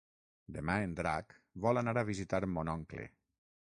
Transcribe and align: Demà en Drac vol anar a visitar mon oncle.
Demà 0.55 0.77
en 0.85 0.95
Drac 1.01 1.35
vol 1.67 1.81
anar 1.83 1.93
a 2.03 2.07
visitar 2.11 2.41
mon 2.55 2.73
oncle. 2.77 3.07